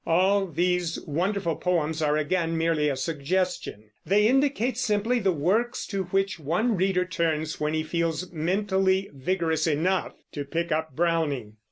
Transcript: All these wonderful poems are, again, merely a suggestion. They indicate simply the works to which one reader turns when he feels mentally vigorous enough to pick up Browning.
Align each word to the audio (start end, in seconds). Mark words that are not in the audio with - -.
All 0.03 0.47
these 0.47 0.99
wonderful 1.01 1.57
poems 1.57 2.01
are, 2.01 2.17
again, 2.17 2.57
merely 2.57 2.89
a 2.89 2.95
suggestion. 2.95 3.91
They 4.03 4.25
indicate 4.27 4.75
simply 4.79 5.19
the 5.19 5.31
works 5.31 5.85
to 5.89 6.05
which 6.05 6.39
one 6.39 6.75
reader 6.75 7.05
turns 7.05 7.59
when 7.59 7.75
he 7.75 7.83
feels 7.83 8.31
mentally 8.31 9.11
vigorous 9.13 9.67
enough 9.67 10.13
to 10.31 10.43
pick 10.43 10.71
up 10.71 10.95
Browning. 10.95 11.57